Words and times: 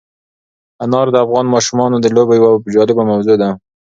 انار 0.83 1.07
د 1.11 1.15
افغان 1.25 1.45
ماشومانو 1.55 1.95
د 1.99 2.05
لوبو 2.15 2.33
یوه 2.39 2.51
جالبه 2.73 3.03
موضوع 3.11 3.35
ده. 3.41 3.49